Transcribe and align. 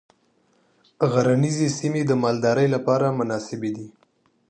غرنیزې 1.11 1.67
سیمې 1.77 2.01
د 2.07 2.11
مالدارۍ 2.23 2.67
لپاره 2.75 3.15
مناسبې 3.19 3.71
دي. 3.77 3.87